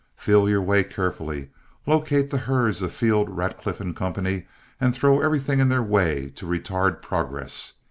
Feel 0.15 0.49
your 0.49 0.63
way 0.63 0.83
carefully; 0.83 1.51
locate 1.85 2.31
the 2.31 2.39
herds 2.39 2.81
of 2.81 2.91
Field, 2.91 3.29
Radcliff 3.29 3.79
& 3.95 3.95
Co., 3.95 4.13
and 4.79 4.95
throw 4.95 5.21
everything 5.21 5.59
in 5.59 5.69
their 5.69 5.83
way 5.83 6.31
to 6.37 6.47
retard 6.47 7.03
progress. 7.03 7.73